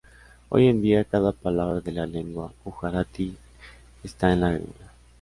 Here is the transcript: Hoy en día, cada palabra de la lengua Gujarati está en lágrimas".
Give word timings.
Hoy 0.49 0.65
en 0.65 0.81
día, 0.81 1.03
cada 1.03 1.31
palabra 1.31 1.79
de 1.79 1.91
la 1.91 2.07
lengua 2.07 2.51
Gujarati 2.63 3.37
está 4.01 4.33
en 4.33 4.41
lágrimas". 4.41 4.89